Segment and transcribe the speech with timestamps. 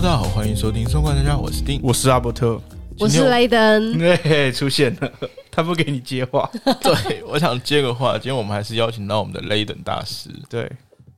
[0.00, 2.60] 大家好，欢迎收听《松怪大家》，我是丁，我是阿伯特，
[3.00, 3.98] 我是雷登。
[3.98, 5.12] 对，出现了，
[5.50, 6.48] 他不给你接话。
[6.80, 8.12] 对，我想接个话。
[8.12, 10.30] 今天我们还是邀请到我们的雷登大师。
[10.48, 10.70] 对，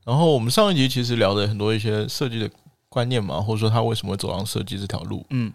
[0.07, 2.49] 然后我们上一集其实聊了很多一些设计的
[2.89, 5.27] 观念嘛，或者说他为什么会走上设计这条路。
[5.29, 5.53] 嗯，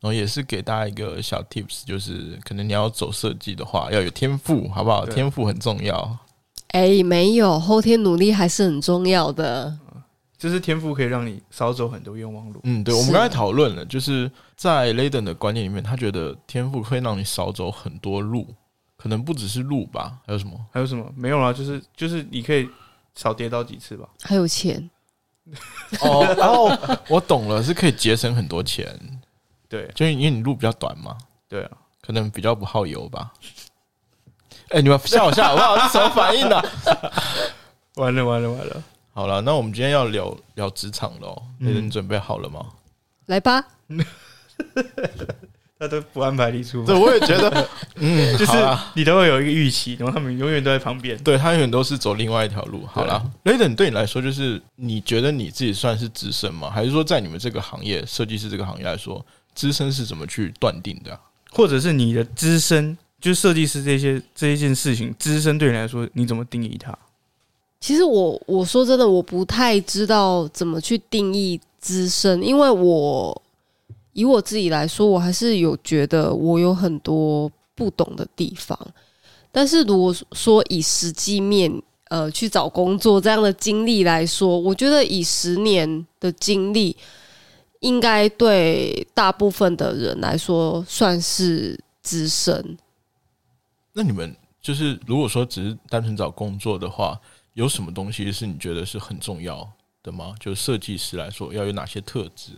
[0.00, 5.04] 然后也是给大家一个小 tips，就是可能你要走设计的话，要有天赋，好不好？
[5.06, 6.18] 天赋很重要。
[6.68, 9.76] 哎，没有后天努力还是很重要的。
[10.40, 12.60] 就是天赋可以让你少走很多冤枉路。
[12.64, 18.48] 嗯，对，我们刚才讨论了，就是在雷登的观念里面，他觉得天赋会让你少走很多路，
[18.96, 20.58] 可能不只是路吧，还有什么？
[20.72, 21.04] 还有什么？
[21.14, 22.66] 没有啦，就是就是你可以
[23.14, 24.08] 少跌倒几次吧。
[24.22, 24.90] 还有钱。
[26.00, 26.70] 哦，然后
[27.08, 28.98] 我懂了，是可以节省很多钱。
[29.68, 31.18] 对，就因为你路比较短嘛。
[31.48, 31.70] 对啊，
[32.00, 33.30] 可能比较不耗油吧。
[34.70, 35.78] 哎，你们笑笑好不好？
[35.86, 36.62] 是什么反应 呢？
[37.96, 38.82] 完了完了完了。
[39.12, 41.42] 好了，那我们今天要聊聊职场喽。
[41.58, 42.66] 你准备好了吗？
[43.26, 43.64] 来吧。
[45.78, 48.52] 他都不安排你出，对，我也觉得， 嗯，就是
[48.94, 51.16] 你都会有一个预期，然后他们永远都在旁边。
[51.24, 52.84] 对他永远都是走另外一条路。
[52.84, 56.68] 好了，雷登对你来说，就是你觉得你自己算是资深吗？
[56.70, 61.18] 还是说在你们这个行业，设计师这个行业来说，资深是怎么去断定的？
[61.50, 66.96] 或者是你的资深，就是设计师这些这一件事情，资深对你来说，你怎么定义它？
[67.80, 73.42] 其实我我说真的，我不太知道怎么去定义资深，因为我
[74.12, 78.78] 以我自己来说，我还是有觉得我有很多不懂的地方。
[79.50, 81.72] 但是如果说以实际面
[82.10, 86.94] 呃去找工作这样的经历来说，我觉得以十年的经历，
[87.80, 92.76] 应该对大部分的人来说算是资深。
[93.94, 97.18] 那你们就是如果说只是单纯找工作的话。
[97.54, 99.68] 有什么东西是你觉得是很重要
[100.02, 100.34] 的吗？
[100.38, 102.52] 就设计师来说，要有哪些特质，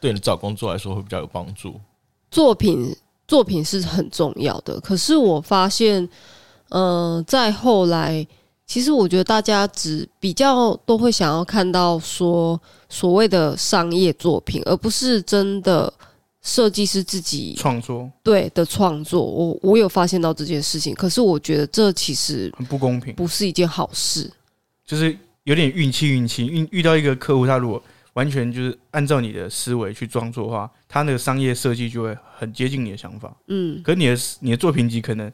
[0.00, 1.80] 对你找工作来说会比较有帮助？
[2.30, 2.96] 作品
[3.28, 6.08] 作品是很重要的，可是我发现，
[6.70, 8.26] 嗯，在后来，
[8.66, 15.92] 其实我觉得大家只比较都会想要看到说所谓的商业作品，而不是真的
[16.42, 19.24] 设计师自己创作对的创作。
[19.24, 24.30] 我我有发现到这件事情，可是我觉得这其实很不公平，不是一件好事。
[24.86, 27.82] 就是有点运气，运气遇遇到一个客户，他如果
[28.14, 33.34] 完全就是按照你的思维去装作的话，他那个商业设计就会很接近你的想法。
[33.46, 35.32] 嗯，可你的你的作品集可能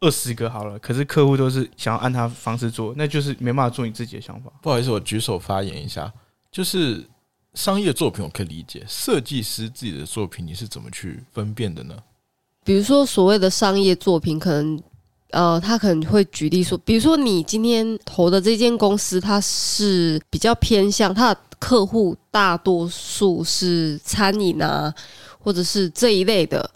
[0.00, 4.52] 二十个好了，可是客户都是想要按他方式做，那就是没办法做你自己的想法。
[4.62, 6.12] 不好意思，我举手发言一下，
[6.52, 7.04] 就是
[7.54, 11.94] 商业作品我可以理解，设计师自己的作品你是怎么去分辨的呢？
[12.64, 14.82] 比如说所谓的商业作品，可能。
[15.30, 24.94] 呃，他可能会举例说，比如说你今天投的这间公司，它是比较偏向它的客户，大多数是餐饮啊，
[25.40, 26.70] 或者是这一类的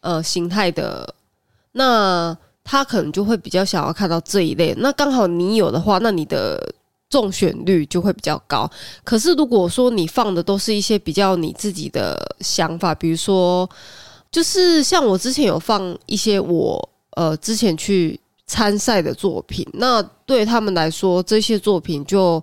[0.00, 1.14] 呃形态的，
[1.72, 4.74] 那他可能就会比较想要看到这一类。
[4.76, 6.74] 那刚好你有的话，那你的
[7.08, 8.70] 中选率就会比较高。
[9.02, 13.68] 可是如果说你放的都是一些比较你自己的想法，比如说，
[14.30, 16.88] 就是像我之前有放一些我。
[17.16, 22.42] 呃，之前去参赛的作品，那对他们来说，这些作品就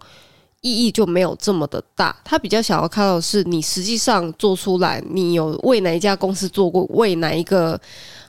[0.62, 2.16] 意义就没有这么的大。
[2.24, 7.78] 他比较想要看到的是，你实际上做出来，你有为哪一家公司做过，为哪一个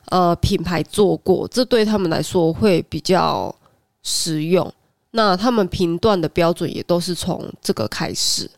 [0.06, 3.54] 呃品牌做过，这对他们来说会比较
[4.02, 4.68] 实用。
[5.12, 8.50] 那他们评断的标准也都是从这个开始，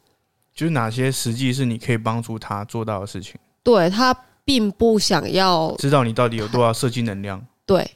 [0.54, 3.34] 就是哪些实际是你可以帮助他做到的事情。
[3.62, 7.44] 对他并不想要知道你到底有多少设计能量。
[7.66, 7.90] 对，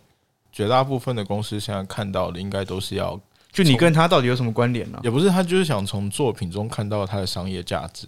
[0.53, 3.21] 绝大部分的公司现在看到的，应该都是要
[3.53, 4.99] 就你跟他到底有什么关联呢？
[5.03, 8.07] 也不是，他就是想从作品中看到他的商业价值。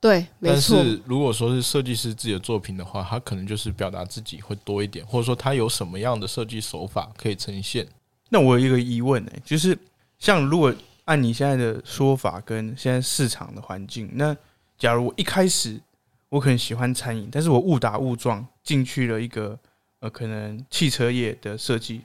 [0.00, 7.84] 对，但是如果说是设计师自己的作品的话，他可能就是表达自己会多一点，或者说他有什么样的设计手法可以呈现。
[8.28, 9.76] 那我有一个疑问呢，就是
[10.18, 10.74] 像如果
[11.04, 14.36] 按你现在的说法跟现在市场的环境，那
[14.76, 15.80] 假如我一开始
[16.28, 19.58] 我可能喜欢餐饮，但是我误打误撞进去了一个。
[20.00, 22.02] 呃，可能汽车业的设计，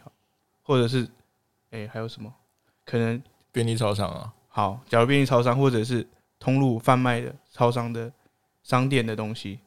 [0.63, 1.07] 或者是，
[1.69, 2.33] 哎，还有什么？
[2.83, 3.21] 可能
[3.51, 4.33] 便利超商啊。
[4.47, 6.03] 好，假如便利超商或者是
[6.39, 8.11] 通路贩卖的超商的
[8.63, 9.59] 商店的东西，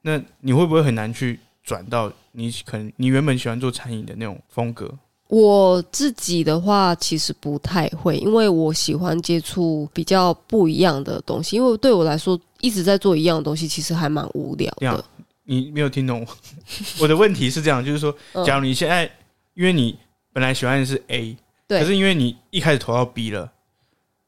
[0.00, 4.92] 那你会不会很难去转到你可能你原本喜欢做餐饮的那种风格？
[5.28, 11.56] 我自己的话，其实不太会，因为我喜欢接触比较不一样的东西。
[11.56, 15.04] 因为对我来说，一直在做一样的东西，其实还蛮无聊的。
[15.46, 16.26] 你没有听懂
[17.00, 19.10] 我的问题是这样，就是说，假如你现在
[19.54, 19.98] 因为你
[20.32, 21.36] 本来喜欢的是 A，
[21.66, 23.52] 对，可是因为你一开始投到 B 了，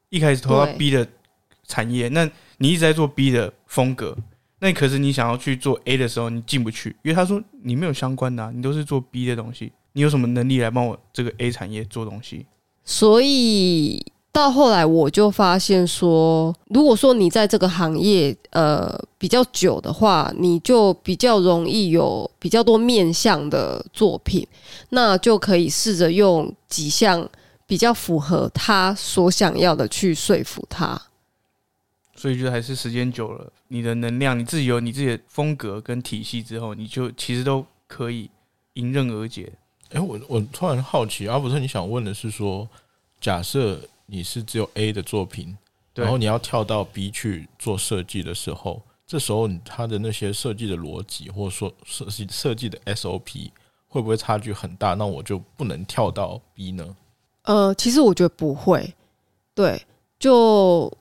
[0.09, 1.07] 一开始投到 B 的
[1.67, 4.15] 产业，那你一直在做 B 的风格，
[4.59, 12.45] 那可是你想要去做 A 的时候，你进不去，因为他说你没有相关的，你都是做 B 的东西，你有什么能力来帮我这个 A 产业做东西？
[12.85, 24.47] 所以到后来我就发现说，如果说你在这个行业呃比较久的话，你就比较容易有比较多面向的作品，
[24.89, 27.27] 那就可以试着用几项
[27.65, 31.01] 比较符合他所想要的去说服他。
[32.15, 38.29] 所以就还是时间久了，你的能量，你自己有你自己的风格跟体系之后，你就其实都可以
[38.73, 39.51] 迎刃而解。
[39.93, 42.67] 哎，我我突然好奇，阿不是你想问的是说，
[43.21, 45.57] 假设你是只有 A 的作品，
[45.95, 53.49] 然后你要跳到 B 去做设计的时候，这时候他的那些设计的逻辑，或者说设计设计的 SOP
[53.87, 54.93] 会不会差距很大？
[54.93, 56.95] 那我就不能跳到 B 呢？
[57.43, 58.93] 呃，其实我觉得不会，
[59.55, 59.81] 对，
[60.19, 60.91] 就。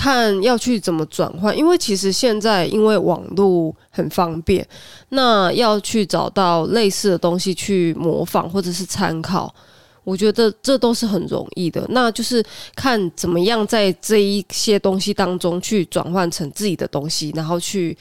[0.00, 4.66] 看要去怎么转换，因为其实现在因为网络很方便，
[5.10, 9.54] 那要去找到类似的东西去模仿或者是参考，
[10.02, 11.84] 我觉得这都是很容易的。
[11.90, 12.42] 那就是
[12.74, 17.94] 看怎么样在这一些东西当中去转换成自己的东西，然后去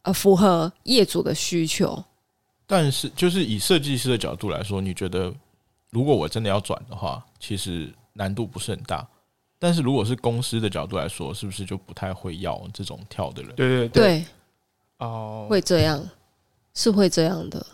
[0.00, 2.02] 呃符合业主的需求。
[2.66, 5.30] 但是，就是以设计师的角度来说，你觉得
[5.90, 9.06] 如果我真的要转的话，其实难度不是很大。
[9.58, 13.54] 但是如果是公司的角度来说，是不是就不太会要这种跳的人？
[13.54, 14.24] 对对对，
[14.98, 16.06] 哦，会这样，
[16.74, 17.64] 是会这样的，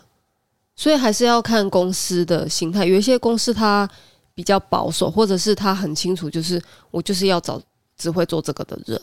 [0.75, 2.85] 所以还是要看公司的心态。
[2.85, 3.89] 有一些公司它
[4.33, 7.61] 比较保守，或者是他很清楚，就是我就是要找
[7.97, 9.01] 只会做这个的人，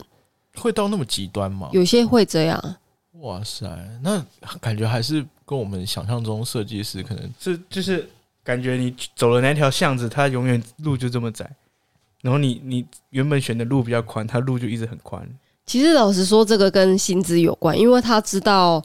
[0.55, 1.69] 会到那么极端吗？
[1.71, 2.75] 有些会这样。
[3.21, 3.67] 哇塞，
[4.01, 4.25] 那
[4.59, 8.09] 感觉还是跟我们想象中设计师可能是就是
[8.43, 11.49] 感觉你走了那条巷子，它永远路就这么窄。
[12.21, 15.27] 然后你你原本选的路比较宽，他路就一直很宽。
[15.65, 18.83] 其实老实说，这个跟薪资有关，因为他知道，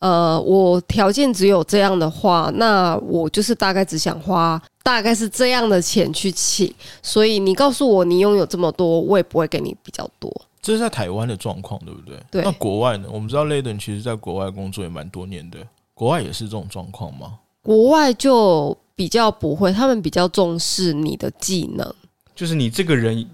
[0.00, 6.72] 呃，我条件只有这样的话，那我就是大概只想花大概是这样的钱去请。
[7.00, 10.30] 所以你告诉我你拥有这么多，我也不会给你比较多。
[10.60, 12.20] 这是在台湾的状况，对不对？
[12.30, 12.42] 对。
[12.42, 13.08] 那国外呢？
[13.12, 15.58] 我们知道雷顿其实在国外工作也蛮多年的，
[15.94, 17.38] 国外也是这种状况吗？
[17.62, 21.94] 国外就比较不会，他们比较重视你的技能。
[22.36, 23.26] 就是你这个人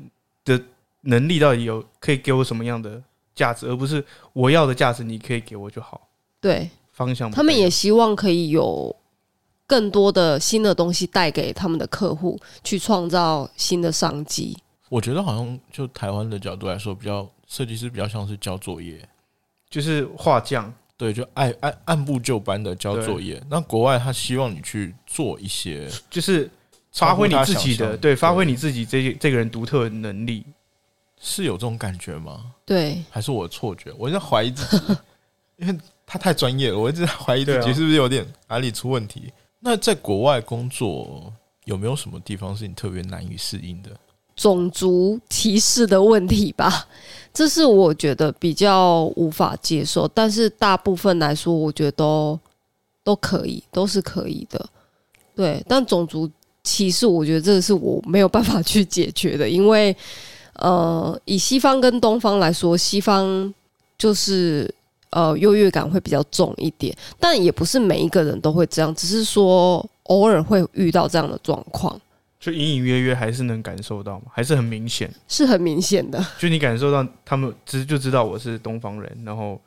[0.44, 0.58] 的
[1.00, 3.02] 能力到底有可以给我什么样的
[3.34, 4.02] 价值，而不是
[4.32, 6.08] 我要的价值你可以给我就好。
[6.40, 8.94] 对，方向他们也希望可以有
[9.66, 14.56] 更多的新的东西带给他们的客户，去创造新的商机。
[14.88, 18.96] 我觉得好像就台湾的角度来说，比较设计师比较像是交作业，
[19.68, 23.42] 就是画匠，对，就按按按部就班的交作业。
[23.50, 26.48] 那国外他希望你去做一些，就是。
[26.92, 30.44] 发挥你自己的，对，发挥你自己这这个人独特的能力，
[31.18, 32.52] 是有这种感觉吗？
[32.66, 33.90] 对，还是我错觉？
[33.96, 34.96] 我在怀疑自己，
[35.56, 39.32] 因为他太专业了，我一直在怀疑自己是不是有点哪里出问题。
[39.60, 41.32] 那在国外工作
[41.64, 43.90] 有没有什么地方是你特别难以适应的？
[44.36, 46.86] 种族歧视的问题吧，
[47.32, 50.06] 这是我觉得比较无法接受。
[50.08, 52.38] 但是大部分来说，我觉得都
[53.02, 54.68] 都可以，都是可以的。
[55.34, 56.30] 对，但种族。
[56.64, 59.94] 歧视，我觉得这个是我没有办法去解决的，因为，
[60.54, 63.52] 呃，以西方跟东方来说，西方
[63.98, 64.72] 就是
[65.10, 72.00] 呃优越感会比较重一点，但也不是每一个人都会这样，只是说偶尔会遇到这样的状况，
[72.38, 79.60] 就隐隐约约还是能感受到吗，还是很明显，是很明显的，就你感受到他们知就知道我是东方人，然后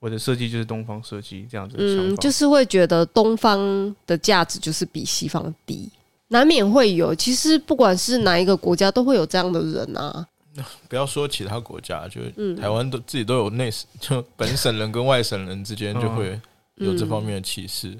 [0.00, 5.88] 我的设计就是东方设计这样子，嗯，就是会觉得东方的价值就是比西方低。
[6.32, 10.26] 难免会有，其实不管是哪一个国家，都会有这样的人啊。
[10.88, 12.20] 不要说其他国家，就
[12.56, 13.70] 台湾都自己都有内，
[14.00, 16.38] 就本省人跟外省人之间就会
[16.74, 17.96] 有这方面的歧视。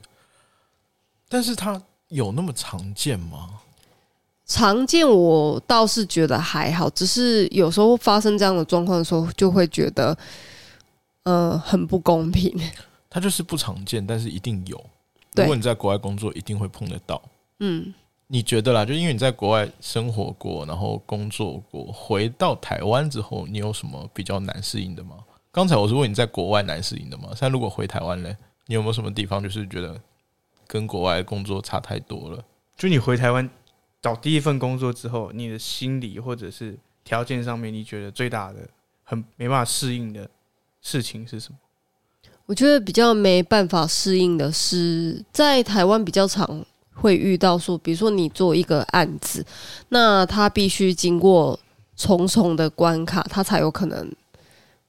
[1.29, 3.51] 但是他有那么常见吗？
[4.47, 10.17] 常见，我倒是觉得还好，只是有时候发生这样的状况的时候，就会觉得，
[11.23, 12.53] 呃，很不公平。
[13.09, 14.77] 它就是不常见，但是一定有。
[15.37, 17.23] 如果你在国外工作，一定会碰得到。
[17.61, 17.95] 嗯。
[18.33, 25.17] 你觉得啦，就因为你在国外生活过，然后工作过，回到台湾之后，你有什么比较难适应的吗？
[25.51, 27.31] 刚才我是问你在国外难适应的吗？
[27.31, 30.01] 现在如果回台湾嘞，你有没有什么地方就是觉得
[30.69, 32.45] 跟国外工作差太多了？
[32.77, 33.51] 就你回台湾
[34.01, 38.61] 找第一份工作之后，你的心理或者是条件上面，你觉得最大的
[39.03, 40.31] 很没办法适应的
[40.81, 41.59] 事情是什么？
[42.47, 46.65] 我觉得比较没办法适应的是在台湾比较长。
[47.00, 49.45] 会遇到说，比如说你做一个案子，
[49.88, 51.59] 那他必须经过
[51.97, 54.11] 重重的关卡，他才有可能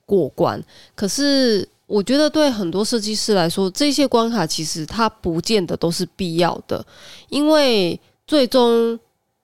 [0.06, 0.62] 过关。
[0.94, 6.86] 可是我觉得对很多设计师来说，这些关卡其实它不见得都是必要的，
[7.30, 8.98] 因为最终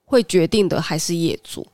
[0.04, 1.66] 会决定的还是业主，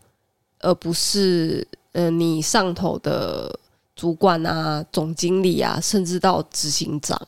[0.61, 3.57] 而不是呃你上头的
[3.95, 7.21] 主管啊、总经理啊，甚至到执行长。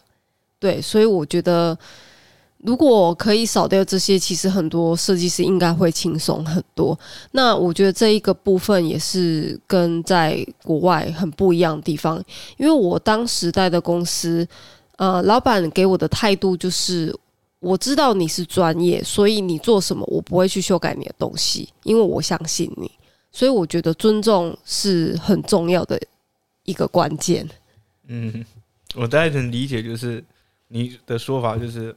[0.59, 1.79] 对，所以我觉得，
[2.67, 6.99] 如果可以少掉这些，其实很多设计师应该会轻松很多。
[7.31, 12.21] 那我觉得这一个部分也是跟在国外很不一样的地方，
[12.57, 14.47] 因为我当时在的公司，
[14.97, 17.17] 呃，老板给我的态度就是，
[17.61, 22.91] 我知道你是专业，所以你做什么我不会去修改你的东西，因为我相信你。
[23.31, 26.01] 所以我觉得尊重是很重要的
[26.65, 27.49] 一个关键。
[28.09, 28.45] 嗯，
[28.97, 30.25] 我大概能理解，就是。
[30.69, 31.95] 你的说法就是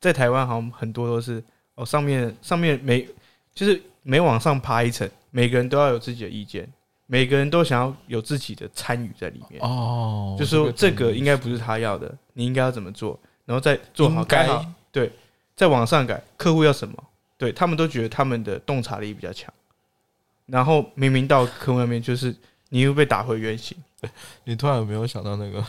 [0.00, 1.42] 在台湾，好像很多都是
[1.74, 3.08] 哦，上面上面每
[3.54, 6.68] 就是每往上爬一层，每个人都要有自己的意见，
[7.06, 9.60] 每个人都想要有自己的参与在里面。
[9.62, 14.64] 哦，就说这个应该不是他要的，你应该要怎么做，然后再做好改好。
[14.92, 15.10] 对，
[15.56, 16.96] 再往上改，客户要什么，
[17.36, 19.52] 对他们都觉得他们的洞察力比较强。
[20.46, 22.34] 然后明明到客户那边，就是
[22.70, 23.76] 你又被打回原形。
[24.44, 25.64] 你突然有没有想到那个？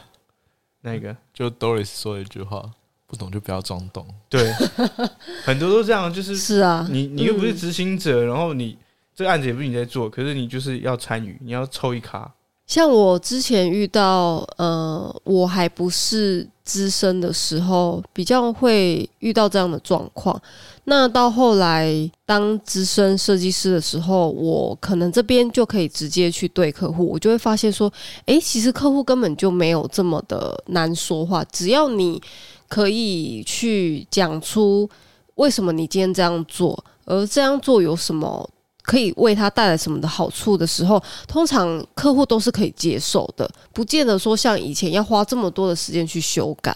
[0.82, 2.72] 那个就 Doris 说一句话，
[3.10, 4.06] 不懂就不要装懂。
[4.30, 4.54] 对，
[5.44, 8.78] 很多都这样，就是是啊，你你又不是执行者，然后你
[9.16, 12.32] 这个案子也不是你在做，可是你就是要参与，你要抽一卡。
[12.68, 20.40] 像我之前遇到，呃，我还不是资深的时候，比较会遇到这样的状况。
[20.84, 21.92] 那到后来
[22.28, 27.92] 当资深设计师的时候，我可能这边就可以直接去对客户，我就会发现说，
[28.28, 32.22] 诶，其实客户根本就没有这么的难说话，只要你
[32.70, 34.90] 可以去讲出
[35.36, 38.50] 为什么你今天这样做，而这样做有什么。
[38.82, 46.76] 可以为他带来什么的好处的时候，通常客户都是可以接受的，不见得说像以前要花这么多的时间去修改，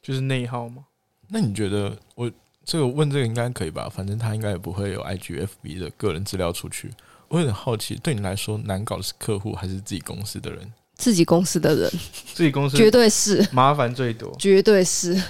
[0.00, 0.84] 就是内耗吗？
[1.28, 2.30] 那你觉得我
[2.64, 3.86] 这个问这个应该可以吧？
[3.86, 6.90] 反正他应该也不会有 IGFB 的个人资料出去。
[7.28, 10.72] 我有点好奇，对你来说难搞的是客户还是自己公司的人？
[10.96, 11.90] 自己公司的人，
[12.34, 15.20] 自己公司绝对是麻烦最多，绝对是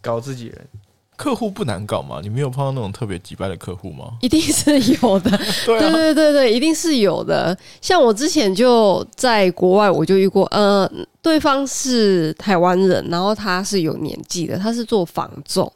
[0.00, 0.68] 搞自己人。
[1.16, 2.20] 客户不难搞吗？
[2.22, 4.12] 你没有碰到那种特别急败的客户吗？
[4.22, 5.30] 一定是有的，
[5.66, 7.54] 对对对对，一定是有的。
[7.82, 15.70] 像我之前就在国外，我就遇过，呃，对方是台湾人，然后他是有年纪的，他是做仿重，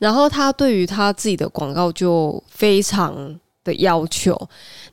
[0.00, 4.36] 然后他对于他自己的广告就非常的要求。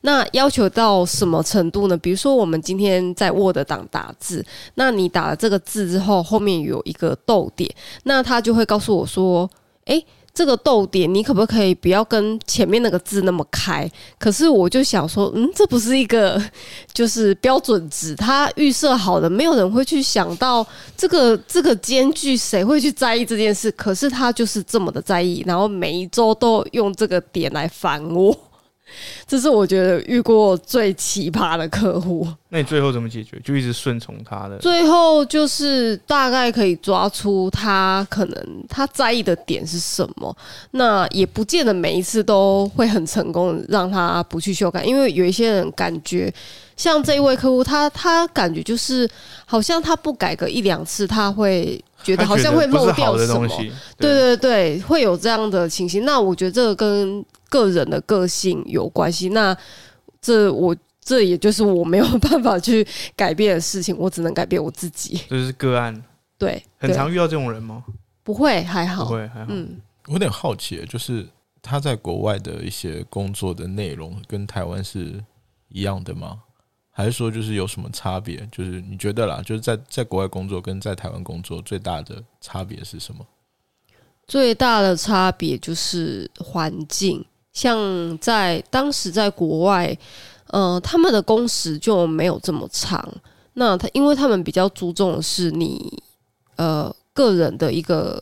[0.02, 1.98] 那要求到什么程度呢？
[1.98, 4.46] 比如说我们今天在 Word 档打字，
[4.76, 7.70] 那你打了这个字之后，后面有一个逗点，
[8.04, 9.50] 那他就会告诉我说。
[9.86, 10.00] 哎，
[10.36, 13.90] 这个逗点你可不可以不要跟前面那个字那么开？
[14.20, 16.40] 可是我就想说，嗯，这不是一个
[16.94, 20.64] 就是标准值，它预设好的，没有人会去想到
[20.96, 23.72] 这个这个间距，谁会去在意这件事？
[23.72, 28.38] 可是他就是这么的在意，然后每一周都用这个点来烦我。
[29.28, 32.28] 这是我觉得遇过最奇葩的客户。
[32.50, 33.40] 那你最后怎么解决？
[33.44, 34.58] 就一直顺从他的。
[34.58, 40.36] 最后就是大概可以抓出他可能他在意的点是什么。
[40.72, 44.84] 那也不见得每一次都会很成功，让他不去修改。
[44.84, 46.34] 因为有一些人感觉，
[46.76, 49.08] 像这一位客户，他他感觉就是
[49.46, 53.48] 好像他不改个一两次，他会觉得好像会漏掉什么。
[53.98, 56.06] 对对对，会有这样的情形。
[56.06, 57.26] 那我觉得这个跟。
[57.52, 59.58] 个人的个性有关系，那
[60.22, 65.20] 这我这也就是我没有办法去改变的事情，我只能改变我自己。
[65.28, 66.00] 这是个案，
[66.38, 67.84] 对，很常遇到这种人吗？
[68.22, 69.48] 不会，还好，不会，还好。
[69.50, 71.28] 嗯，我有点好奇，就是
[71.60, 75.20] 他在国外的一些工作的内容跟台湾是
[75.70, 76.38] 一样的吗？
[77.00, 78.46] 还是说就是有什么差别？
[78.52, 83.26] 就是你觉得啦，就是在在国外工作跟在台湾工作最大的差别是什么？
[84.28, 87.24] 最大的差别就是环境。
[87.54, 89.98] 像在当时在国外，
[90.48, 93.02] 呃，他们的工时就没有这么长。
[93.54, 96.04] 那他因为他们比较注重的是你
[96.58, 98.22] 呃个人的一个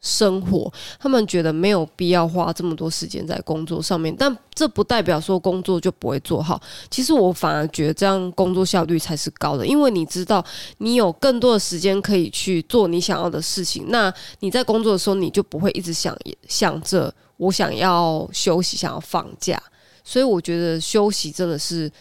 [0.00, 4.14] 生活，他们觉得没有必要花这么多时间在工作上面。
[4.16, 6.60] 但这不代表说工作就不会做好。
[6.90, 10.44] 其实我反而觉得这样工作效率才是高的，因为你知道
[10.78, 13.86] 你有更多的时间可以去做你想要的事情。
[13.88, 16.16] 那你在工作的时候，你就不会一直想
[16.48, 17.12] 想着。
[17.38, 19.62] 我想要休息，想要放假，
[20.02, 21.92] 所以我觉得休息真的是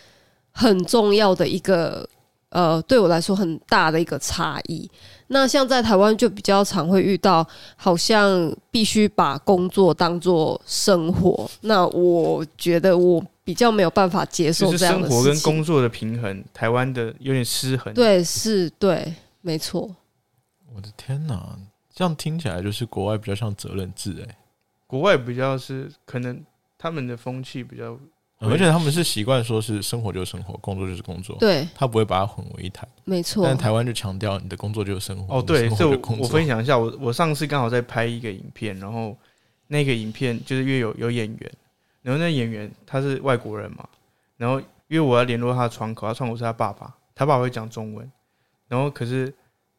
[0.51, 2.07] 很重要的一个，
[2.47, 4.89] 呃，对我来说很大的一个差异。
[5.27, 11.49] 那像在台湾就比较常会遇到，好像必须把工作当做生活。
[11.61, 19.95] 那我觉得我比较没有办法接受这样的生活跟工作的平衡，台湾的有点失衡。，对，是，对，没错。
[20.75, 21.57] 我的天哪，
[21.93, 24.37] 这样听起来就是国外比较像责任制哎、
[24.85, 26.43] 国外比较是可能
[26.77, 27.99] 他们的风气比较嗯
[28.39, 32.87] 而且他们是习惯说是生活就是生活，工作就是工作，对，他不会把它混为一谈。
[33.05, 33.57] 没错但。
[33.57, 39.17] 台湾就强调你的工作就是生活，哦，对，这我我生活就是工作分享一下，我我上次刚好在拍一个影片，然后
[39.67, 41.51] 那个影片就是因为有有演员，
[42.01, 43.87] 然后那演员他是外国人嘛，
[44.37, 48.11] 然后因为我要联络他的窗口，他窗口是他爸爸，他爸爸会讲中文，
[48.67, 49.25] 然后可是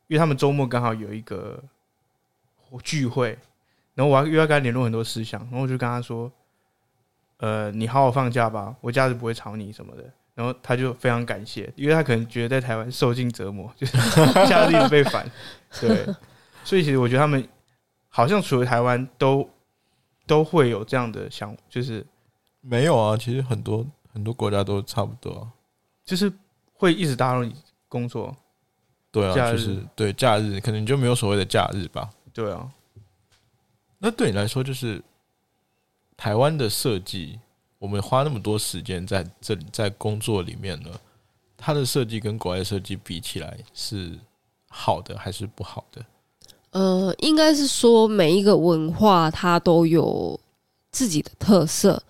[0.09, 1.63] 因为他们周末刚好有一个
[2.83, 3.39] 聚会，
[3.95, 6.31] 然后我要又要跟他联络很多事项，然后我就跟他说，
[7.39, 10.05] 呃，你好好放假吧，我假日不会吵你什么的。
[10.35, 13.97] 然后他就非常感谢，因为他可能觉得在台湾受尽折磨， 就是
[14.47, 15.27] 假日被烦，
[15.81, 16.05] 对，
[16.63, 17.43] 所以其实我觉得他们
[18.09, 19.49] 好像除了台湾都
[20.27, 22.05] 都会有这样的想，就是
[22.61, 25.49] 没有啊，其实很多很多国家都差不多、啊。
[26.05, 26.31] 就是
[26.75, 27.55] 会一直打扰你
[27.89, 28.37] 工作，
[29.11, 32.11] 对啊，就是对假日可能你就没有所谓的假日吧。
[32.35, 32.71] 对啊，
[33.99, 35.03] 那对你来说，就是
[36.17, 37.39] 台湾的设计，
[37.79, 40.91] 我们花那么多时间在这里在工作里面呢，
[41.57, 44.19] 它的设计跟国外设计比起来是
[44.69, 46.05] 好的还是不好的？
[46.71, 50.39] 呃，应该是说每一个文化它都有
[50.91, 52.03] 自己的特色。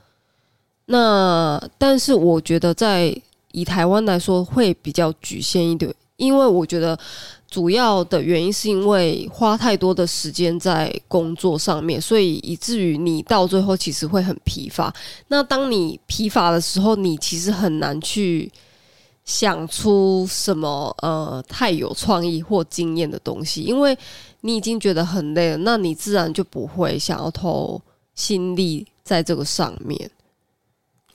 [0.87, 3.15] 那但是我觉得在
[3.53, 6.99] 以台湾来说会比较局限一点，因为我觉得
[7.49, 14.95] 主要的原因是因为花太多的时间在工作上面，所以以至于你到最后其实会很疲乏。
[15.29, 18.51] 那当你疲乏的时候，你其实很难去
[19.25, 23.97] 想出什么呃太有创意或经验的东西，因为
[24.41, 27.81] 你已经觉得很累了，那你自然就不会想要投
[28.15, 30.11] 心力在这个上面。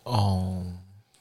[0.03, 0.63] 哦，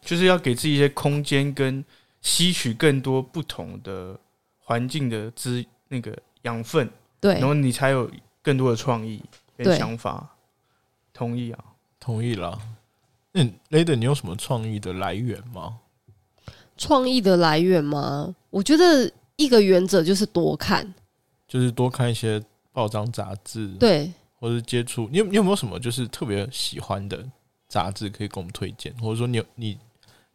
[0.04, 1.84] 就是要给自己一些空间跟
[2.20, 4.18] 吸取更多不同的
[4.58, 6.88] 环境的资那个养分，
[7.20, 8.10] 对然后你才有
[8.42, 9.22] 更多的创意
[9.56, 10.36] 跟想法。
[11.12, 11.64] 同意啊，
[11.98, 12.58] 同意了。
[13.32, 15.78] 那雷德，你有什么创意的来源吗？
[16.76, 18.34] 创意的来源吗？
[18.48, 20.94] 我觉得一个原则就是多看，
[21.46, 24.10] 就是多看一些报章杂志，，对。
[24.36, 25.06] 或者是接触。
[25.12, 27.22] 你有你有没有什么就是特别喜欢的
[27.68, 28.90] 杂志可以给我们推荐？
[28.98, 29.78] 或者说你有你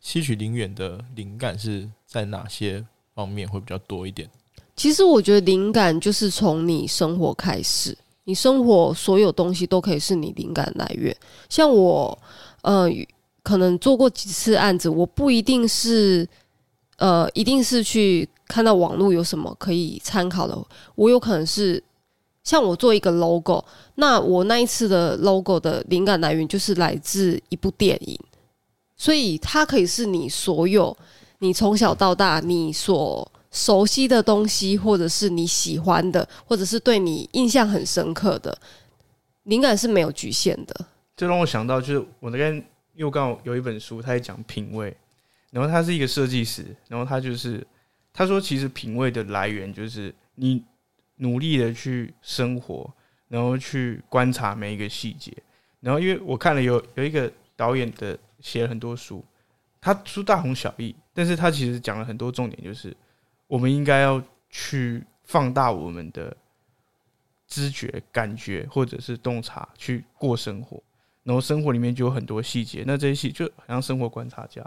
[0.05, 4.29] 吸取灵感的灵感是在哪些方面会比较多一点？
[4.75, 11.15] 其实我觉得灵感就是从你生活开始，你生活所有东西都可以是你灵感来源。
[11.49, 12.15] 像我，
[12.61, 12.87] 呃，
[13.41, 16.27] 可能做过几次案子，我不一定是，
[16.97, 20.55] 呃，一定是去看到网络有什么可以参考的，
[20.93, 21.83] 我有可能是。
[22.43, 23.65] 像我做一个 logo，
[23.95, 28.15] 那我那一次的 logo 的灵感来源就是来自一部电影，
[28.97, 30.95] 所以它可以是你所有
[31.39, 38.57] 你从小到大你所熟悉的东西，或者是你喜欢的，或者是对你印象很深刻的，
[39.43, 40.85] 灵感是没有局限的。
[41.15, 44.95] 这让我想到，就是我那边又刚好有一本书，他在讲品味，
[45.51, 47.65] 然后他是一个设计师，然后他就是
[48.13, 50.61] 他说，其实品味的来源就是你
[51.17, 52.89] 努力的去生活，
[53.29, 55.31] 然后去观察每一个细节。
[55.79, 59.25] 然后因为我看了有有一个导演的写了很多书，
[59.81, 62.95] 他书大同小异，但是他其实讲了很多重点，就是
[63.47, 66.37] 我们应该要去放大我们的
[67.47, 70.79] 知觉、感觉或者是洞察去过生活。
[71.23, 74.61] 然后生活里面就有很多细节，那这些细就好像生活观察家，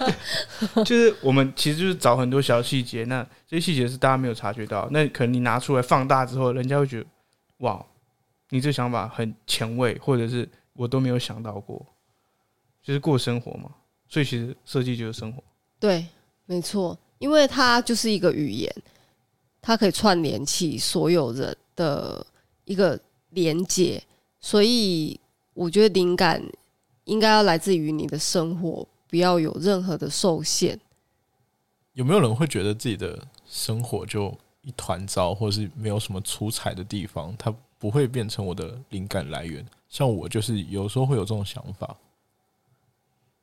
[0.84, 7.06] 就是我们其实就是找很多小细节，那这些细节是大家没有察觉到，那可能你拿出来放大之后，人家会觉得
[7.60, 7.82] 哇，
[8.50, 11.86] 你这想法很前卫，或者是我都没有想到过，
[12.88, 13.70] 就是过生活嘛。
[14.08, 15.42] 所以其实设计就是生活。
[15.78, 16.06] 对，
[16.46, 18.74] 没错，因为它就是一个语言，
[19.60, 22.26] 它可以串联起所有人的
[22.64, 22.98] 一个
[23.28, 24.02] 连接，
[24.40, 25.20] 所以
[25.52, 26.42] 我觉得灵感
[27.04, 30.80] 应该要来自于你的生活，不要有任何的受限。
[31.92, 39.62] 有没有人会觉得自己的生活就一团糟，或是没有什么出彩的地方，它不会变成我的灵感来源？
[39.90, 41.94] 像我就是有时候会有这种想法。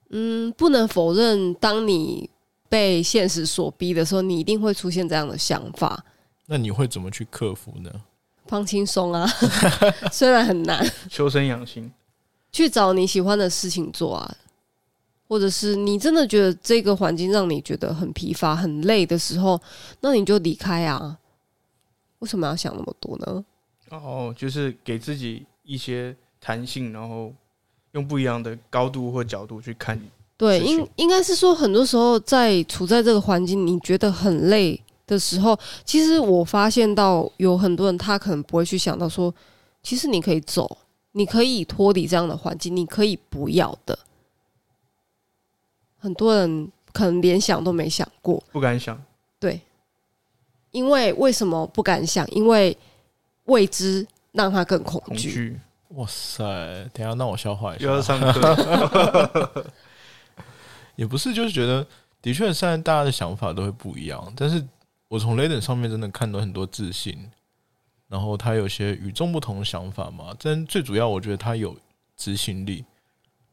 [0.10, 2.30] 嗯，不能否认，当你
[2.70, 6.04] 被现实所逼的时候，你一定会出现这样的想法。
[6.48, 7.91] 那你会怎么去克服呢？
[8.48, 9.26] 放轻松啊，
[10.13, 11.91] 虽然很难，修身养性，
[12.52, 14.38] 去找你喜欢的事情做啊，
[15.28, 19.60] 或者是你真的觉得这个环境让你觉得很疲乏、很累的时候，
[20.02, 21.18] 那你就离开啊。
[22.20, 23.46] 为什么要想那么多呢？
[23.89, 27.34] 哦，就是给自己一些弹性，然后
[27.96, 30.00] 用不一样的高度或角度去看。
[30.38, 39.34] 对，应应该是说，很多时候在处在这个环境，你觉得很累的时候，其实我发现到有很多人他可能不会去想到说，
[39.82, 40.78] 其实你可以走，
[41.14, 43.98] 你可以脱离这样的环境，你可以不要的。
[45.98, 49.02] 很多人可能连想都没想过，不敢想，
[49.40, 49.62] 对，
[50.72, 52.30] 因为为什么不敢想？
[52.32, 52.78] 因为
[53.46, 55.08] 未知让他更恐惧。
[55.08, 55.60] 恐惧
[55.96, 56.44] 哇塞！
[56.94, 59.66] 等一下让我消化一又要下，上课，
[60.98, 61.88] 也不是，就是觉得
[62.22, 64.34] 的确，现在大家的想法都会不一样。
[64.36, 64.62] 但是
[65.08, 67.32] 我从雷 n 上面真的看到很多自信，
[68.10, 70.36] 然后他有些与众不同的想法嘛。
[70.38, 71.78] 但最主要，我觉得他有
[72.18, 72.84] 执行力，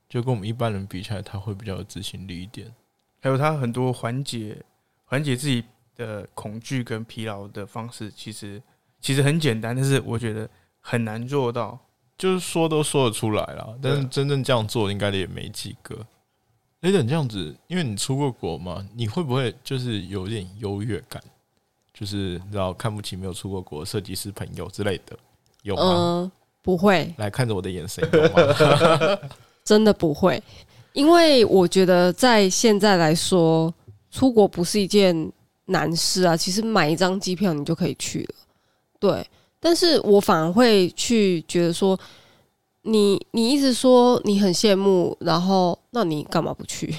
[0.08, 2.74] 就跟我们一般人比起来，他会比较有执行力一点。
[3.20, 4.56] 还有他很多缓解
[5.04, 5.62] 缓解自己
[5.94, 8.60] 的恐惧跟疲劳的方式，其实
[9.00, 10.50] 其实很简单，但是我觉得
[10.80, 11.78] 很难做到。
[12.22, 15.98] 就是说都说得出来了，但是真正这样做应该也没几个。
[16.78, 21.20] 雷等这样子，因为你出过国嘛，你会不会就是有点优越感？
[21.92, 25.18] 就是你知道看不起没有出过国的设计师朋友之类的，
[25.62, 25.82] 有吗？
[25.82, 26.32] 嗯、
[26.62, 29.18] 不会，来看着我的眼神，有吗？
[29.64, 30.40] 真的不会，
[30.92, 33.74] 因为我觉得在现在来说，
[34.12, 35.32] 出国不是一件
[35.64, 36.36] 难事啊。
[36.36, 38.34] 其实买一张机票你就可以去了，
[39.00, 39.26] 对。
[39.64, 41.96] 但是我反而会去觉得说，
[42.82, 46.92] 你你一直说你很羡慕，然后那你干嘛不去？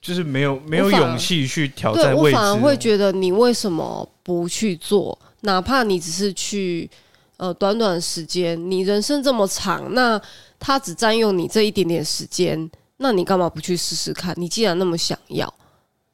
[0.00, 2.36] 就是没有没有勇气去挑战未知。
[2.36, 5.16] 反而会觉得你为什么不去做？
[5.42, 6.90] 哪怕你只是去
[7.36, 10.20] 呃短短时间，你人生这么长，那
[10.58, 14.34] 它只占用你这一点点时间，那你干嘛不去试试看？
[14.36, 15.54] 你既然那么想要，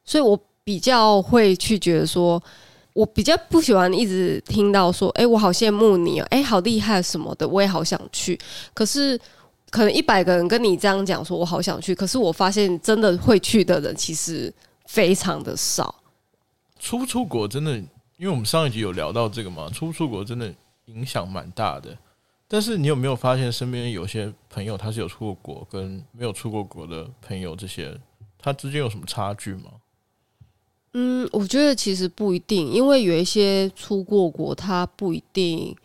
[0.05, 2.39] 所以我比较会去觉得说，
[2.93, 8.37] 我比较不喜欢一直听到说，哎、我好羡慕你哦，哎、好厉害什么的，我也好想去。
[8.73, 9.19] 可是
[9.69, 14.53] 可能一百个人跟你这样讲说，我好想去，可是我发现真的会去的人其实
[14.85, 15.93] 非常的少。
[16.79, 17.77] 出不出国真的，
[18.17, 20.53] 因为我们上一集有聊到这个嘛，出不出国真的
[20.85, 21.95] 影响蛮大的。
[22.47, 27.95] 但是你有没有发现身边有些朋友他是有出过国跟没有出过国的朋友，这些
[28.39, 29.69] 他之间有什么差距吗？
[30.93, 35.75] 嗯，我觉得其实不一定，因为有一些出过国，他不一定，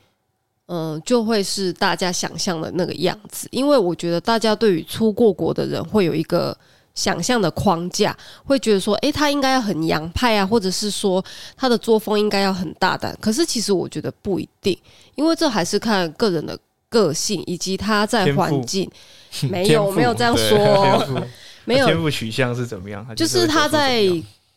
[0.67, 3.47] 嗯、就会是大家想象的那个样子。
[3.51, 6.57] 因为我觉得大家对于出过国的人会有一个
[6.95, 11.23] 想象的框架，会觉得说，诶，他应该要很洋派啊，或者是说
[11.57, 13.17] 他的作风应该要很大胆。
[13.21, 14.79] 可是其实我觉得不一定，
[15.17, 18.91] 因为这还是看个人的个性以及他在环境。
[19.51, 21.27] 没有没有这样对说
[21.65, 23.05] 没有天赋取向是怎么样？
[23.05, 24.05] 他就是会他在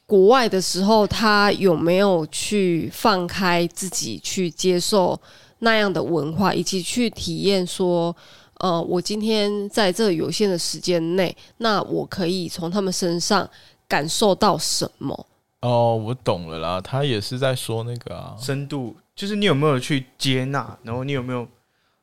[0.07, 5.19] 国外的时候，他有没有去放开自己去接受
[5.59, 8.15] 那样的文化，以及去体验说，
[8.59, 13.47] 呃，我今天在这有限的时间内，那我可以从他们身上
[13.85, 15.27] 感受到什么？
[15.59, 21.45] 哦，我懂了啦，他也是在说那个啊，深度，就是你有没有去接纳，然后你有没有，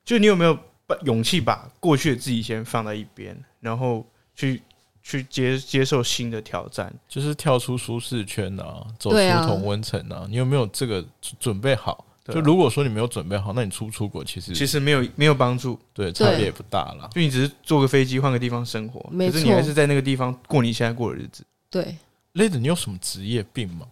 [0.05, 0.55] 就你有没有
[0.87, 4.61] 把勇气把过去的自己先放在一边，然后去
[5.05, 6.93] 去接接受新的挑战。
[7.07, 11.05] 就是跳出舒适圈啊，走出同温层啊，你有没有这个
[11.38, 12.05] 准备好？
[12.27, 17.07] 就如果说你没有准备好，那你出不出国其实其实没有没有帮助，对差别也不大啦。
[17.12, 21.45] 就你只是坐个飞机换个地方生活，可是你还是在那个地方过你现在过的日子。
[21.69, 21.95] 对，
[22.33, 23.87] 雷德，你有什么职业病吗？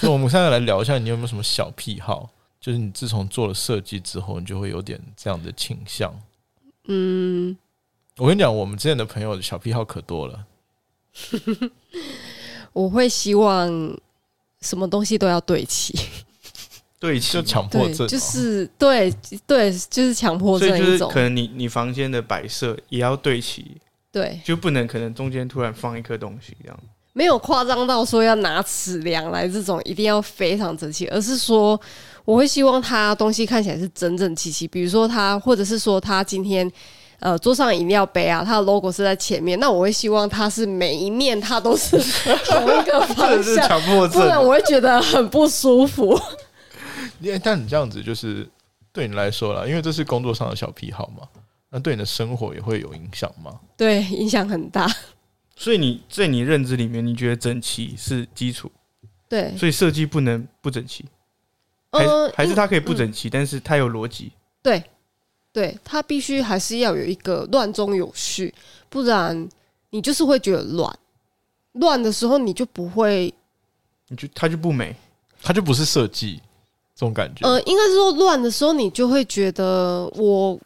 [0.00, 2.30] 就我们现在来聊一下，你有没有什么小癖好？
[2.60, 6.14] 就是你自从做了设计之后，你就会有点这样的倾向。
[6.86, 7.56] 嗯，
[8.18, 10.46] 我跟你讲，我们之前的朋友的小癖好可多了。
[12.72, 13.68] 我会希望
[14.60, 15.92] 什么东西都要对齐，
[17.00, 19.12] 对齐嘛，就强迫，症、哦，就是对
[19.46, 23.76] 对，就是强迫症一种是可，能你你房间的摆设也要对齐，
[24.12, 26.78] 对，就不能可能中间突然放一颗东西这样。
[27.12, 31.80] 没有夸张到说要拿尺量来这种一定要非常整齐，而是说
[32.24, 34.66] 我会希望他东西看起来是整整齐齐。
[34.66, 36.68] 比如说他，或者是说他今天
[37.24, 41.96] 呃桌上饮料杯啊，它的 logo 是在前面，那我会希望它是每一面它都是
[42.44, 46.20] 同一个方向， 强迫症，不然我会觉得很不舒服。
[47.20, 48.46] 因为但你这样子就是
[48.92, 51.26] 对你来说啦，因为这是工作上的小癖好嘛，
[51.70, 53.58] 那对你的生活也会有影响吗？
[53.74, 54.86] 对，影响很大。
[55.56, 58.70] 所以你在你认知里面，你觉得整齐是基础，
[59.30, 61.06] 对，所以设计不能不整齐，
[61.90, 64.32] 还还是它可以不整齐，但是它有逻辑。
[64.62, 64.82] 对，
[65.54, 68.52] 对，它必须还是要有一个乱中有序，
[68.88, 69.48] 不然
[69.90, 70.98] 你就是会觉得乱。
[71.74, 73.32] 乱的时候你就不会，
[74.08, 74.96] 你就它就不美，
[75.40, 76.40] 它就不是设计
[76.96, 77.46] 这种感觉。
[77.46, 80.58] 呃，应该是说乱的时候你就会觉得我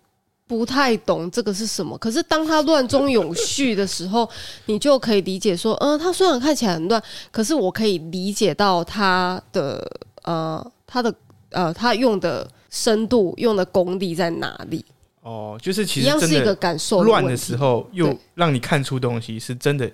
[0.46, 1.98] 不太懂这个是什么。
[1.98, 4.26] 可是当它乱中有序的时候，
[4.64, 9.86] 你就可以理解说，嗯，它虽然看起来很乱，可是我可以理解到它的
[10.22, 11.14] 呃，它的
[11.50, 14.84] 呃，它用的深度、用的功力在哪里。
[15.22, 19.90] 哦，就是其一样是一个感受乱的时候，又让你看出东西是真的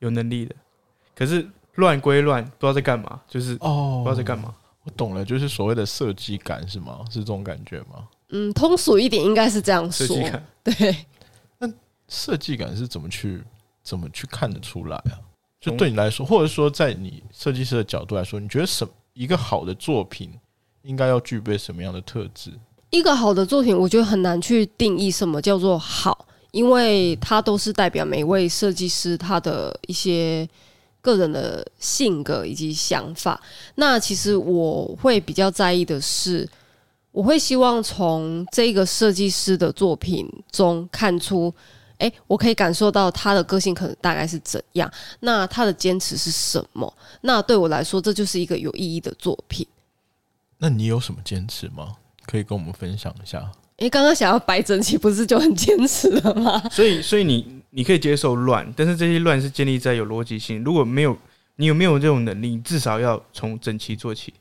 [0.00, 0.54] 有能力的。
[1.14, 4.54] 可是乱归乱，不知道在干嘛，就是哦，不知道在干嘛。
[4.84, 7.00] 我懂了，就是所谓的设计感是吗？
[7.10, 8.08] 是这种感觉吗？
[8.30, 10.06] 嗯，通俗一点应该是这样说。
[10.62, 11.06] 对，
[11.58, 11.70] 那
[12.08, 13.42] 设计感是怎么去
[13.82, 15.16] 怎么去看得出来啊？
[15.60, 20.30] 就对你来说，或者说在你设计师的角度来说，你觉得什一个好的作品
[20.88, 22.50] 应该要具备什么样的特质？
[22.88, 30.48] 一个好的作品，我觉得很难去定义什么叫做好，因为它都是代表每位设计师他的一些
[31.02, 33.38] 个人的性格以及想法。
[33.74, 36.48] 那其实我会比较在意的是，
[37.12, 41.54] 我会希望从这个设计师的作品中看出，
[41.98, 46.90] 哎，我可以感受到他的个性可能大概是怎样，那他的坚持是什么？
[47.20, 49.66] 那对我来说，这就是一个有意义的作品。
[50.58, 51.96] 那你有什么坚持吗？
[52.26, 53.50] 可以跟我们分享一下。
[53.78, 56.58] 哎，刚刚想要摆整齐，不是就很坚持了吗？
[56.68, 60.62] 所以，所以你你可以接受乱，但是这些乱是建立在有逻辑性。
[60.64, 61.16] 如果没有，
[61.56, 62.58] 你有没有这种能力？
[62.58, 64.34] 至少要从整齐做起，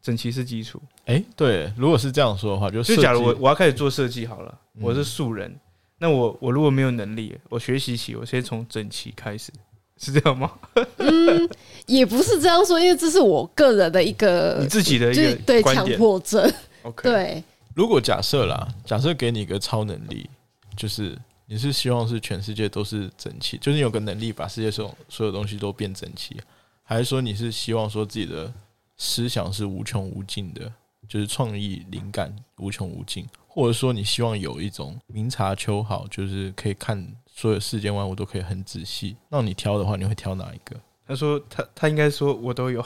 [0.00, 0.80] 整齐是基础。
[1.04, 5.54] 哎，对，如果是这样说的话，就就假如我我要开始做设计好了，我是素人，
[5.98, 9.52] 那我我如果没有能力，我学习起，我先从整齐开始，
[9.98, 10.50] 是这样吗？
[10.98, 11.48] 嗯，
[11.86, 16.50] 也不是这样说，因为这是我个人的一个你自己的一个对强迫症。
[16.82, 17.42] OK，对，
[17.74, 20.30] 如果假设啦，假设给你一个超能力，
[20.76, 26.36] 就是你是希望是全世界都是整齐，就是你有个能力把世界上所有东西都变整齐，
[26.84, 28.52] 还是说你是希望说自己的
[28.96, 30.72] 思想是无穷无尽的，
[31.08, 37.04] 就是创意灵感无穷无尽，或者说你希望有一种明察秋毫，就是可以看
[37.38, 40.74] 所有世间万物都可以很仔细，让你挑的话，你会挑哪一个？
[41.06, 42.84] 他说他他应该说我都有，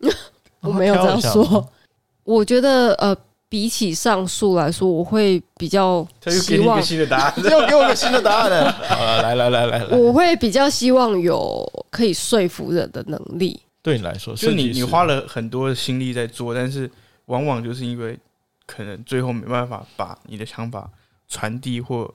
[0.60, 1.70] 我没有这样说，
[2.24, 3.14] 我觉得呃。
[3.52, 8.72] 比起上述来说，我会比较希望新的答案， 又给我个新的答案了。
[8.88, 13.60] 好了，来来来来来，我会比较希望有可以说服人的能力。
[13.82, 16.90] 对你来说，就你你花了很多心力在做，但是
[17.26, 18.18] 往往就是因为
[18.64, 20.90] 可能最后没办法把你的想法
[21.28, 22.10] 传递或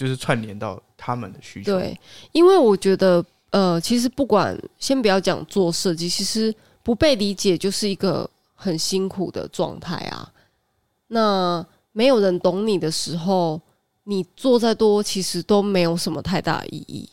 [0.00, 1.78] 就是串联到他们的需求。
[1.78, 2.00] 对，
[2.32, 10.32] 因为我觉得呃，其实不管先不要讲做设计，其实不被理解就是一个很辛苦的状态啊。
[11.08, 13.60] 那没有人懂你的时候，
[14.04, 17.06] 你做再多，其实都没有什么太大意义。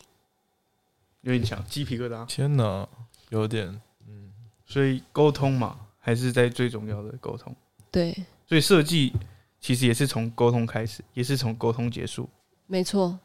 [1.23, 2.25] 有点强，鸡皮疙瘩。
[2.25, 2.87] 天哪，
[3.31, 3.67] 有点，
[4.07, 4.31] 嗯。
[4.65, 7.53] 所以沟通嘛，还是在最重要的沟通。
[7.91, 8.15] 对。
[8.47, 9.11] 所以设计
[9.59, 12.29] 其实也是从沟通开始，也是从沟通结束。
[12.67, 13.17] 没错。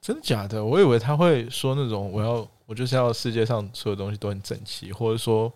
[0.00, 0.64] 真的假的？
[0.64, 5.52] 我以为他会说那种，我要，我就是要世界上所有东西都很整齐，或者说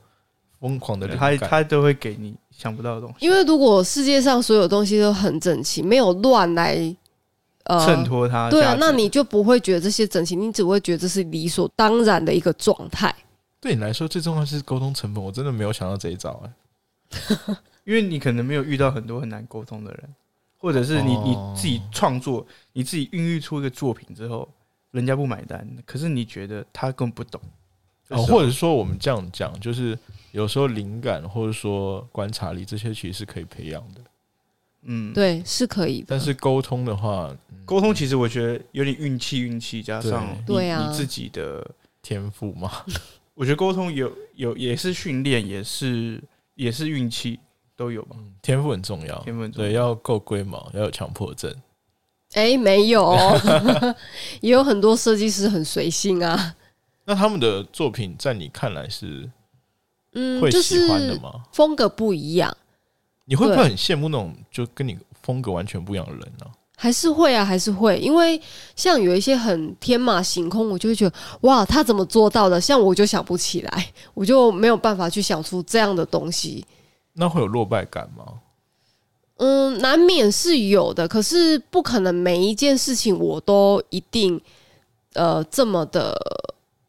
[0.58, 2.34] 疯狂的他他都会给你。
[2.54, 6.94] 想不到的东西，因为如果世界上所有东西都很整齐，没有乱来
[7.64, 13.12] 呃衬托它，对啊，那你就不会觉得这些整齐，你只会觉得这是理所当然的一个状态。
[13.58, 15.24] 对你来说，最重要是沟通成本。
[15.24, 20.14] 我真的没有想到这一招哎， 因为你可能没有遇到很多很难沟通的人，
[20.62, 24.48] 或者是你你自己创作，你自己孕育出一个作品之后，
[24.92, 27.38] 人家不买单，可是你觉得他更不懂，
[28.08, 29.98] 哦，或者说我们这样讲就是。
[30.32, 34.00] 有时候灵感或者说观察力这些其实是可以培养的，
[34.84, 36.06] 嗯，对，是可以的。
[36.08, 37.30] 但是沟通的话，
[37.66, 41.62] 沟通其实我觉得有点运气，运气加上对啊你自己的
[42.00, 42.72] 天赋嘛。
[43.36, 46.18] 我觉得沟通有有也是训练，也是
[46.54, 47.38] 也是运气
[47.82, 48.14] 都有吧。
[48.40, 51.52] 天赋很重要，天赋对要够龟毛，要有强迫症。
[52.34, 53.12] 哎，没有，
[54.40, 56.54] 也有很多设计师很随性啊。
[57.04, 59.28] 那他们的作品在你看来是？
[60.12, 61.18] 嗯，就是
[61.52, 62.56] 风格不一样，
[63.24, 66.46] 你会不会很羡慕那种就跟你风格完全不一样的人呢？
[66.76, 68.40] 还是会啊，还是会，因为
[68.76, 72.60] 像有一些很天马行空，我就会觉得哇，他怎么做到的？
[72.60, 76.64] 像我就想不起来，我就没有办法去想出这样的东西。
[77.14, 78.40] 那会有落败感吗？
[79.36, 84.40] 嗯，难免是有的，可是不可能每一件事情我都一定
[85.14, 86.16] 呃这么的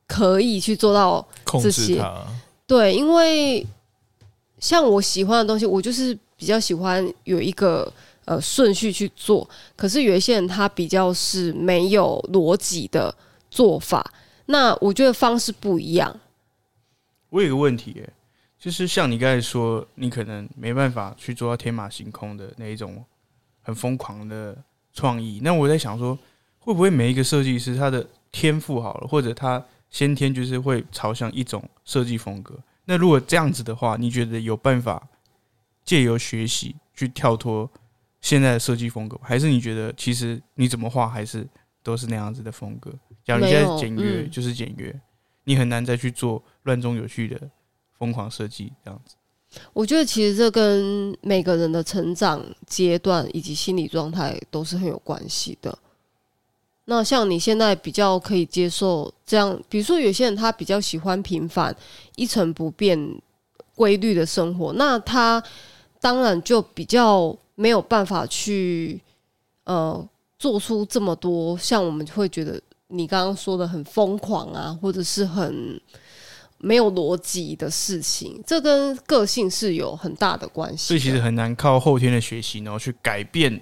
[0.06, 2.26] 可以去做到控制它。
[2.68, 3.66] 对，因为
[4.60, 7.92] 像我喜欢的东西，我就是比较喜欢有一个
[8.26, 9.50] 呃顺序去做。
[9.76, 13.14] 可是有一些人他比较是没有逻辑的
[13.50, 14.14] 做法，
[14.46, 16.20] 那我觉得方式不一样。
[17.30, 18.04] 我有个问题，
[18.64, 23.04] 就是像你刚才说，你可能没办法去做到天马行空的那一种
[23.62, 24.58] 很疯狂的
[24.94, 25.42] 创意。
[25.44, 26.18] 那我在想说，
[26.60, 32.58] 会不会每一个设计师他的天赋好了，或者他先天就是会朝向一种设计风格？
[32.86, 35.10] 那如果这样子的话，你觉得有办法
[35.84, 37.70] 借由学习去跳脱
[38.22, 41.46] 现在的设计风格，还是你觉得其实你怎么画还是
[41.84, 42.90] 都是那样子的风格？
[43.26, 44.98] 假如你现在简约就是简约，
[45.44, 47.38] 你很难再去做乱中有序的
[48.04, 49.16] 疯狂设计这样子。
[49.72, 55.78] 我觉得其实这跟每个人的成长阶段以及心理状态都是很有关系的。
[56.86, 61.74] 那像你现在比较可以接受这样，比如说有些人他比较喜欢平凡、
[62.16, 63.00] 一成不变、
[63.74, 65.42] 规律的生活，那他
[66.02, 69.00] 当然就比较没有办法去
[69.64, 70.06] 呃
[70.38, 75.80] 做出这么多像我们会觉得你刚刚说的很疯狂啊，或者是很。
[76.64, 80.88] 没有逻辑的事情，这跟个性是有很大的关系。
[80.88, 83.62] 所以其实很难靠后天的学习，然后去改变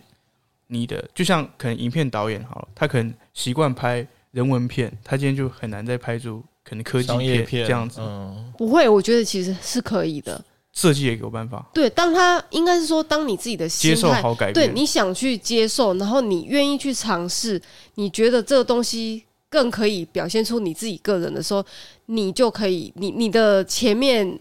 [0.67, 1.03] 你的。
[1.15, 7.99] 就像可能影片导演好了，他可能习惯拍人文片，他今天就很难再拍出可能科技片这样子。
[8.01, 10.39] 嗯，不会，我觉得其实是可以的。
[10.71, 11.67] 设计也有办法。
[11.73, 17.59] 对，当他应该是说，当你自己的接受好改变，对，你想去接受，然后你愿意去尝试，
[17.95, 19.23] 你觉得这个东西。
[19.51, 21.63] 更可以表现出你自己个人的时候，
[22.05, 24.39] 你就可以，你你的前面，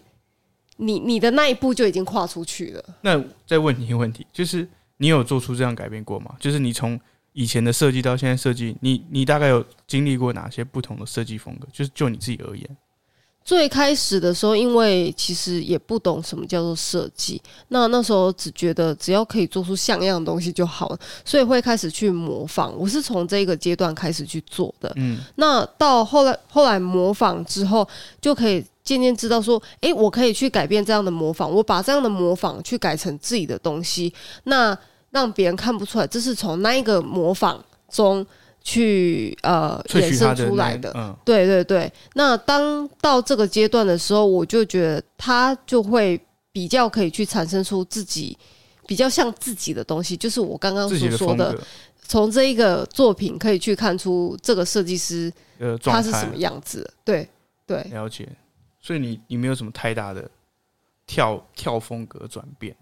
[0.76, 2.84] 你你的那一步就已经跨出去了。
[3.02, 4.66] 那再问你一个问题，就是
[4.98, 6.36] 你有做出这样改变过吗？
[6.38, 6.98] 就是你从
[7.32, 11.66] 以前的设计到现在设计，你你大概有经历过哪些不同的设计风格？
[11.72, 12.76] 就是就你自己而言。
[13.42, 22.72] 最开始的时候，因为其实也不懂什么叫做设计，那那时候只觉得只要可以做出像样的东西就好了，所以会开始去模仿。
[22.78, 24.92] 我是从这个阶段开始去做的。
[24.96, 27.86] 嗯，那到后来后来模仿之后，
[28.20, 34.12] 就可以渐渐知道说，诶，我可以去改变这样的模仿，我把这样的模仿去改成自己的东西，
[34.44, 34.76] 那
[35.10, 38.24] 让别人看不出来这是从那一个模仿中。
[38.62, 41.92] 去呃衍生出来的，对对对。
[42.14, 46.20] 那当到这个阶段的时候，我就觉得他就会
[46.52, 48.36] 比较可以去产生出自己
[48.86, 51.58] 比较像自己的东西，就是我刚刚所说的，
[52.02, 56.88] 从这一个作品可以去看出这个设计师呃他是什么样子。
[57.04, 57.28] 对
[57.66, 58.28] 对，了解。
[58.80, 60.30] 所以你你没有什么太大的
[61.06, 62.76] 跳跳风格转变。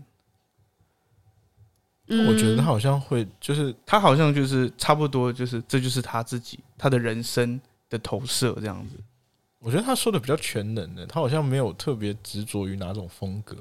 [2.08, 8.96] 我觉得他好像会，就是他好像就是差不多，就是这就是他自己他的人生的投射这样子。
[9.60, 13.56] 我觉得他说的比较全能的，他好像没有特别执着于哪种风格。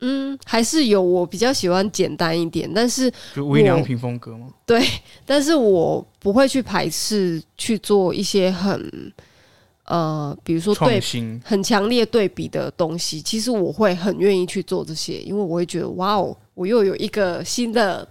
[0.00, 4.48] 嗯，还是有我比较喜欢简单一点，但是就微良品风格吗？
[4.64, 4.80] 对，
[5.26, 9.12] 但是我不会去排斥去做一些很
[9.88, 11.00] 呃，比如说对
[11.44, 13.20] 很强烈对比的东西。
[13.20, 16.36] 其实我会很愿意去做这些，因为我会觉得哇哦。
[16.54, 18.06] 我又有一个新的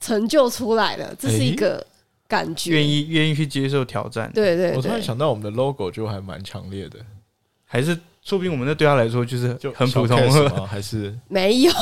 [0.00, 1.86] 成就出来了，这是一个
[2.26, 2.70] 感觉。
[2.70, 4.32] 愿意愿意去接受挑战。
[4.34, 6.98] 对对，我突然想到我们的 logo 就还蛮强烈的，
[7.66, 10.64] 还是说不定我们那对他来说就是就很普通吗？
[10.66, 11.72] 还是没有？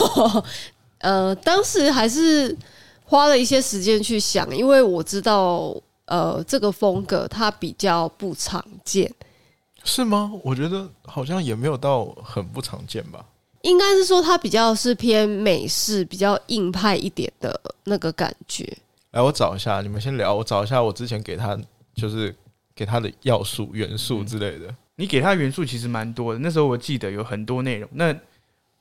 [0.98, 2.56] 呃，当时还是
[3.04, 5.72] 花了一些时间去想，因为我知道
[6.12, 9.10] 呃这个风格它比较不常见，
[9.82, 10.30] 是吗？
[10.44, 13.24] 我觉得好像也没有到很不常见吧。
[13.62, 18.76] 应该是说，它比较是偏美式、比较硬派一点的那个感觉。
[19.12, 20.34] 来，我找一下，你们先聊。
[20.34, 21.58] 我找一下我之前给他，
[21.94, 22.34] 就是
[22.74, 24.74] 给他的要素、元素之类的。
[24.96, 26.38] 你给他元素其实蛮多的。
[26.40, 27.88] 那时候我记得有很多内容。
[27.92, 28.14] 那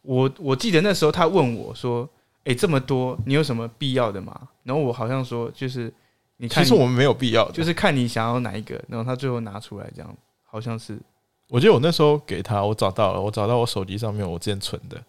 [0.01, 2.09] 我我记得那时候他问我说
[2.43, 5.93] ：“哎，这么多，你有什么必要的吗？”然后我好像说：“就是
[6.41, 10.97] 你看，其实我们没有必要，就是看你想要哪一个。”然后他最后拿出来，这样好像是。
[11.47, 14.99] 我记得我那时候给他，我找到了，我找到我手机上面我之前存的，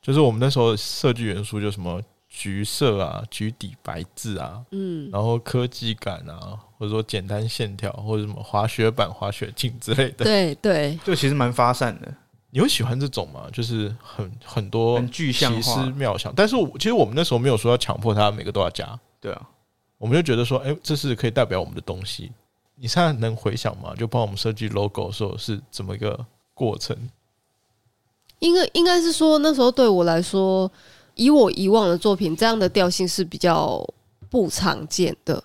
[0.00, 12.12] 就是我们那时候设计元素就什么橘色啊、橘底白字啊，嗯，然后科技感啊，或者说简单线条，或者什么滑雪板、滑雪镜之类的，对 对，就其实蛮发散的。
[12.50, 13.46] 你会喜欢这种吗？
[13.52, 19.48] 就是很很多很具象奇思、妙想，但是其实我们那时候没有说要强迫他每个都要加，对啊，
[20.02, 22.32] 我们就觉得说，哎，这是可以代表我们的东西。
[22.74, 23.94] 你现在能回想吗？
[23.96, 26.96] 就帮我们设计 logo 的时候是怎么一个过程？
[28.40, 30.68] 应该应该是说那时候对我来说，
[31.14, 33.80] 以我以往的作品，这样的调性是比较
[34.28, 35.40] 不常见的。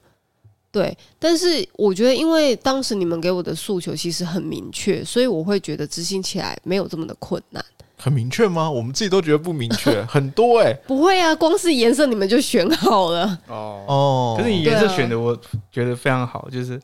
[0.71, 7.63] 对，但是我觉得，因为当时你们给我的诉求其实很明确，所以我会觉得执行起来没有这么的困难。
[8.07, 8.71] 很明确吗？
[8.71, 10.73] 我们自己都觉得不明确， 很多哎。
[10.87, 14.35] 不会啊，光是颜色你们就选好了哦哦。
[14.37, 15.37] 可是你颜色选的，我
[15.71, 16.81] 觉得非常好，就是。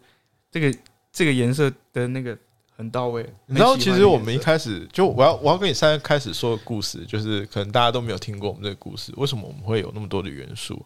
[0.51, 0.77] 这个
[1.11, 2.37] 这个颜色的那个
[2.77, 10.79] 很到位，你知道，其实我们一开始就我要我要跟你三开始说的故事，就是可能大家都没有听过我们这个故事，为什么我们会有那么多的元素？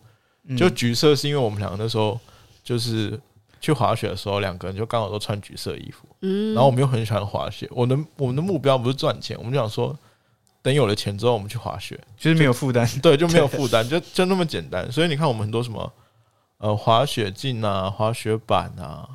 [0.58, 2.18] 就橘色是因为我们两个那时候
[2.64, 3.20] 就是
[3.60, 7.68] 去滑雪的时候，两个人就刚好都穿橘色衣服，嗯，然后我们又很喜欢滑雪。
[7.72, 9.94] 我的我们的目标不是赚钱，我们就想说，
[10.68, 14.92] 等有了钱之后，我们去滑雪，其实 没有负担，对，就没有负担，就就那么简单。
[14.92, 15.94] 所以你看，我们很多什么
[16.58, 19.08] 呃滑雪镜啊、滑雪板啊，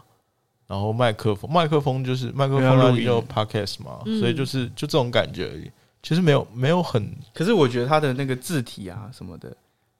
[0.66, 5.70] 然后麦克风，麦克风就是麦克风录音就 podcast 嘛，所以就是就这种感觉而已。
[6.02, 9.54] 其实没有没有很，可是我觉得他的那个字体啊什么的，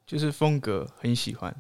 [0.07, 1.55] 就是风格很喜欢。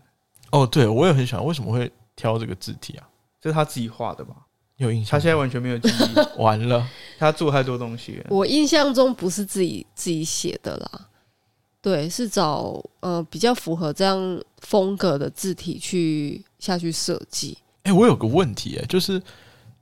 [0.52, 1.44] 哦，对我也很喜欢。
[1.44, 3.06] 为什么会挑这个字体啊？
[3.42, 4.36] 这是他自己画的吧？
[4.76, 5.12] 有印象？
[5.12, 6.86] 他现在完全没有记忆， 完了。
[7.18, 8.22] 他做太多东西。
[8.28, 11.08] 我印象中不是自己自己写的啦，
[11.80, 17.58] 对，是找呃比较符合这样风格的字体去下去设计。
[17.84, 19.22] 哎，我有个问题，哎，就是。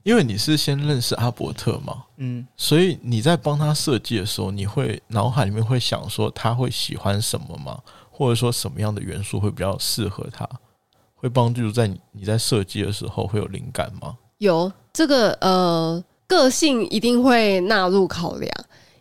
[0.03, 7.79] 因为你是先认识阿伯特嘛，嗯，所以你在帮他设计的时候，你会脑海里面会想说他会喜欢什么吗？
[8.09, 10.49] 或者说什么样的元素会比较适合他，
[11.13, 14.17] 会帮助在你你在设计的时候会有灵感吗？
[14.39, 18.51] 有这个呃，个性一定会纳入考量，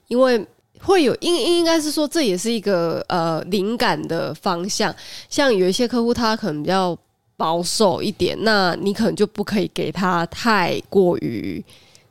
[0.09, 0.47] 因为
[0.81, 4.95] 会有应应该是说这也是一个呃灵感的方向。
[5.29, 6.97] 像有一些客户他可能比较。
[7.41, 11.65] 保守一点，那你可能就不可以给他太过于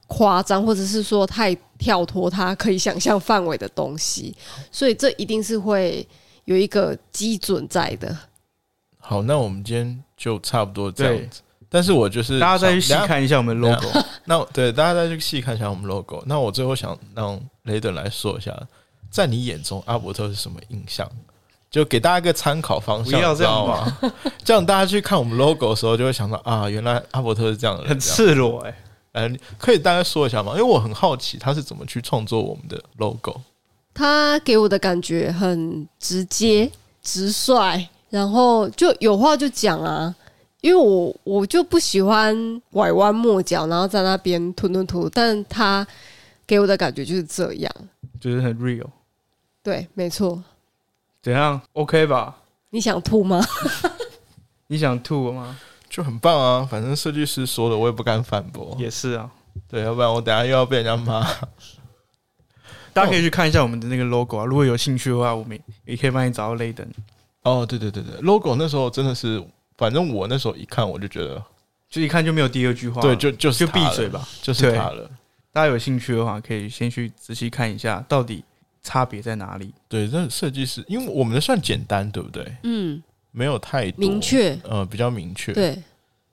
[0.08, 4.36] 夸张，或者是说太跳脱他可以想象范围的东西，
[4.72, 6.04] 所以这一定是会
[6.46, 8.18] 有一个基准在的。
[8.98, 11.42] 好，那我们今天就差不多这样子。
[11.70, 13.88] 但是我就是 大家再去细看一下我们 logo，
[14.26, 16.24] 那对大家再去细看一下我们 logo。
[16.26, 18.58] 那我最后想让雷德来说一下，
[19.10, 21.10] 在你眼中阿伯特是什么印象？
[21.70, 23.98] 就给大家一个参考方向，知道吗？
[24.44, 28.76] 这样大家去看我们 logo 的时候，就会想到啊，原来阿伯特是这样的人，很赤裸哎。
[29.12, 30.52] 呃，可以大概说一下吗？
[30.54, 33.40] 因为我很好奇他是怎么去创作我们的 logo。
[33.94, 36.72] 他给我的感觉很直接、
[37.04, 40.16] 直率，然后就有话就讲啊。
[40.62, 45.10] 因为我我就不喜欢拐弯抹角，然后在那边吞吞吐吐。
[45.10, 45.86] 但他
[46.46, 47.74] 给我的感觉就是这样，
[48.20, 48.88] 就是很 real。
[49.64, 50.44] 对，没错。
[51.22, 52.36] 怎样？OK 吧？
[52.70, 53.44] 你想吐吗？
[54.68, 55.58] 你想吐吗？
[55.90, 56.68] 就很棒啊！
[56.70, 58.76] 反正设计师说的，我也不敢反驳。
[58.80, 59.30] 也是啊，
[59.68, 61.22] 对，要不然我等下又要被人家骂。
[62.94, 66.88] 大家可以去看一下我们的那个 logo 啊，如果有兴趣的话，我们也可以帮你找到雷登。
[67.44, 69.44] 哦，对对对对，logo 那时候真的是，
[69.80, 71.44] 反正我那时候一看，我就觉得，
[71.90, 73.02] 就一看就没有第二句话。
[73.02, 75.10] 对，就就是就闭嘴吧，就是他了。
[75.52, 78.44] 大家有兴趣的话，可以先去仔细看一下，到底。
[78.82, 79.74] 差别在哪里？
[79.90, 82.50] 对，那设计师，因为我们的算简单，对不对？
[82.64, 85.52] 嗯，没有太明确，呃，比较明确。
[85.52, 85.78] 对，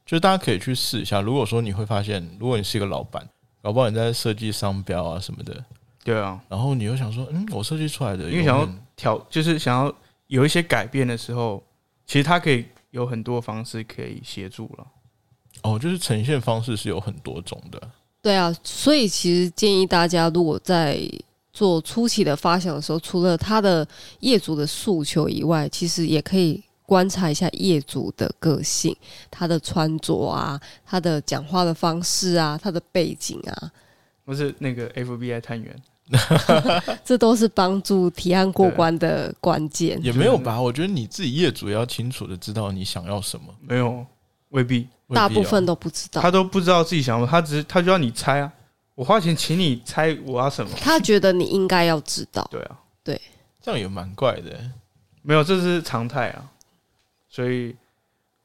[0.06, 1.20] 就大家可以去试一下。
[1.20, 3.28] 如果说你会发现，如果你是一个老板，
[3.60, 5.62] 搞不好你在设计商标啊什么的，
[6.04, 9.92] 对啊，然后你又想说，嗯，我设计出来的，因为想要调，就是想要
[10.28, 11.60] 有一些改变的时候，
[12.06, 12.64] 其实他可以
[12.96, 14.86] 有很多方式可以协助了。
[15.62, 17.80] 哦，就是呈现方式是有很多种的。
[18.22, 20.98] 对啊，所以其实建议大家，如果在
[21.52, 23.86] 做初期的发想的时候，除了他的
[24.20, 28.96] 业主的诉求以外，其实也可以观察一下业主的个性，
[29.30, 33.72] 他的穿着啊，他的讲话的方式啊，他的背景啊。
[34.24, 35.76] 不是那个 FBI 探员，
[37.04, 39.98] 这都是帮助提案过关的关键。
[40.02, 40.60] 也没有吧？
[40.60, 43.46] 我觉得你自己业主要清楚的知道你想要什么。
[43.60, 44.06] 没有，
[44.50, 48.52] 未必，大部分都不知道，他都不知道自己想要，他只是他就要你猜啊。
[48.94, 50.70] 我花钱请你猜我要什么？
[50.80, 52.46] 他觉得你应该要知道。
[52.50, 53.20] 对啊，对，
[53.60, 54.58] 这样也蛮怪的。
[55.22, 56.50] 没有，这是常态啊。
[57.28, 57.76] 所以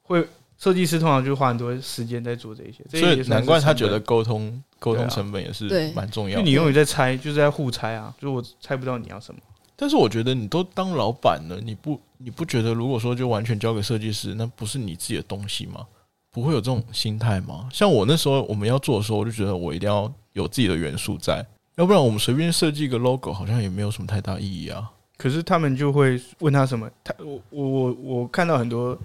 [0.02, 0.28] 会
[0.62, 6.38] 设计师通常就花很多时间在做这些，所以难怪他觉得沟通沟通成本也是蛮重要。
[6.38, 8.14] 因为你永远在猜，就是在互猜啊。
[8.20, 9.40] 就是我猜不到你要什么。
[9.74, 15.84] 但是我觉得你都当老板了，你不你不觉得如果说就完全交给设计师，那不是你自己的东西吗？
[16.30, 17.68] 不会有这种心态吗？
[17.72, 20.12] 像我那时候我们要做的时候，我就觉得我一定要。
[20.34, 21.44] 有自己的元素在，
[21.74, 24.90] 要不然我们随便设计一个 logo，好像也没有什么太大意义啊。
[25.18, 28.98] 可是他们就会问他什么，他我我我我看到很多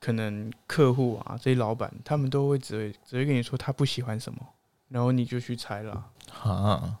[0.00, 4.38] 可能客户啊，这些老板，他们都会只会只会跟你说他不喜欢什么，
[4.88, 6.04] 然后你就去猜了。
[6.42, 6.96] 啊，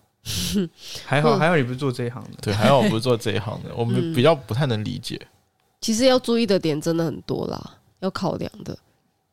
[1.06, 5.20] 还好 还好你不是做这一行的，对，还好我不是做这一行的， 我们比较不太能理解。
[5.80, 8.78] 其实要注意的点真的很多啦，要考量的，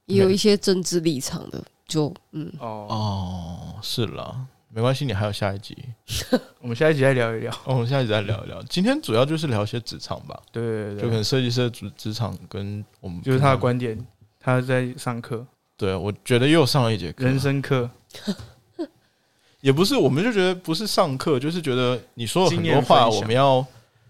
[0.06, 1.64] 也有一些政治立场的。
[1.88, 5.78] 就嗯哦哦是了，没关系，你还有下一集，
[6.62, 7.52] 我们下一集再聊一聊。
[7.66, 8.62] 哦，我们下一集再聊一聊。
[8.64, 13.98] 今天主要就是聊一些职场吧，对对对，就可能设计师的职职场跟我们就是他的观点，
[14.40, 15.46] 他在上课。
[15.76, 17.90] 对，我觉得又上了一节课，人生课，
[19.62, 23.66] 也不是，我们就觉得不是上课，就是觉得你说了很多话，我们要。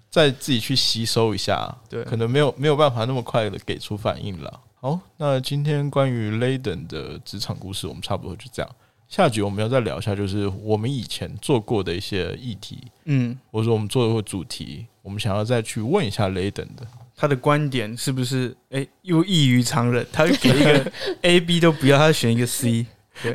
[0.09, 4.61] 再自己去吸收一下，对可能没有没有办法那么快的给出反应了。
[4.75, 8.75] 好，那今天关于 Laden 的职场故事，我们差不多就这样。
[9.07, 16.85] 下集我们要再聊一下，就是我们以前做过的一些议题，嗯，或者说我们做过主题，我们想要再去问一下雷登的。
[17.15, 20.05] 他的观点是不是哎、又异于常人？
[20.11, 20.91] 他给一个
[21.23, 22.85] A、B 都不要，他选一个 C。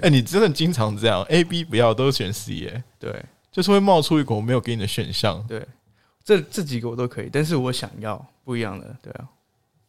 [0.01, 5.45] 哎、你真的经常这样，A、B 不要都选 C 耶、对就是会冒出一个我没有给你的选项。
[5.49, 5.67] 对，
[6.23, 9.29] 这这几个我都可以，但是我想要不一样的，对啊，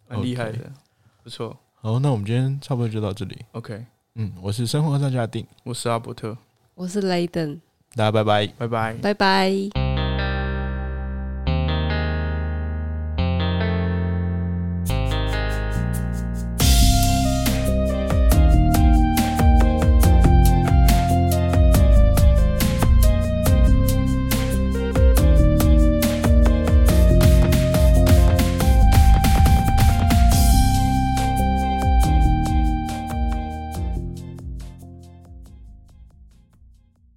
[0.07, 0.71] 蛮厉害的
[1.23, 1.55] 不错。
[1.75, 3.37] 好，那我们今天差不多就到这里。
[3.51, 3.85] OK，
[4.15, 6.37] 嗯，我是生活上家丁，我是阿伯特，
[6.75, 7.59] 我是雷登，
[7.95, 8.47] 大家拜拜。
[8.57, 8.93] 拜拜。
[9.01, 9.82] 拜拜。